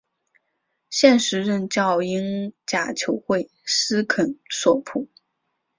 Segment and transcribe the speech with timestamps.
[0.89, 5.07] 现时任教英甲球会斯肯索普。